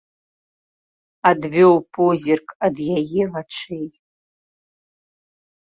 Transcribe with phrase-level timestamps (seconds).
[1.31, 3.87] Адвёў позірк ад яе вачэй.